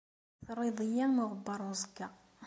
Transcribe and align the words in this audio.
Terriḍ-iyi 0.45 1.01
am 1.05 1.17
uɣebbar 1.23 1.59
n 1.63 1.69
uẓekka. 1.71 2.07